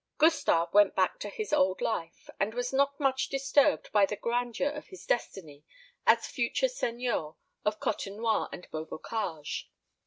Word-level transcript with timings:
Gustave 0.17 0.71
went 0.73 0.95
back 0.95 1.19
to 1.19 1.29
his 1.29 1.53
old 1.53 1.79
life, 1.79 2.27
and 2.39 2.55
was 2.55 2.73
not 2.73 2.99
much 2.99 3.29
disturbed 3.29 3.91
by 3.91 4.07
the 4.07 4.15
grandeur 4.15 4.69
of 4.71 4.87
his 4.87 5.05
destiny 5.05 5.63
as 6.07 6.25
future 6.25 6.69
seigneur 6.69 7.35
of 7.65 7.79
Côtenoir 7.79 8.49
and 8.51 8.67
Beaubocage. 8.71 9.69